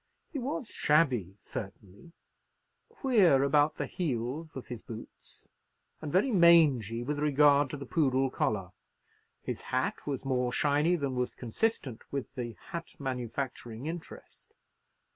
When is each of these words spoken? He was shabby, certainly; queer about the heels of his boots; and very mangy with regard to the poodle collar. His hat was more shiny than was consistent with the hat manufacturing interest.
He 0.31 0.39
was 0.39 0.67
shabby, 0.69 1.35
certainly; 1.37 2.13
queer 2.89 3.43
about 3.43 3.75
the 3.75 3.85
heels 3.85 4.55
of 4.57 4.65
his 4.65 4.81
boots; 4.81 5.47
and 6.01 6.11
very 6.11 6.31
mangy 6.31 7.03
with 7.03 7.19
regard 7.19 7.69
to 7.69 7.77
the 7.77 7.85
poodle 7.85 8.31
collar. 8.31 8.71
His 9.43 9.61
hat 9.61 10.07
was 10.07 10.25
more 10.25 10.51
shiny 10.51 10.95
than 10.95 11.13
was 11.13 11.35
consistent 11.35 12.03
with 12.11 12.33
the 12.33 12.57
hat 12.71 12.95
manufacturing 12.99 13.85
interest. 13.85 14.55